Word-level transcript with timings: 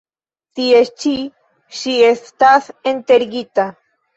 Tie 0.59 0.79
ĉi 1.03 1.13
ŝi 1.81 1.93
estas 2.09 2.73
enterigita. 2.95 3.71